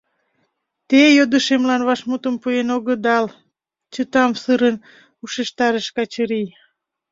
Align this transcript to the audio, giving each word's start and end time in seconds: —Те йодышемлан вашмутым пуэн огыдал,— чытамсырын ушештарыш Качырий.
—Те 0.89 1.01
йодышемлан 1.17 1.81
вашмутым 1.87 2.35
пуэн 2.41 2.67
огыдал,— 2.77 3.25
чытамсырын 3.93 4.75
ушештарыш 5.23 5.87
Качырий. 5.95 6.47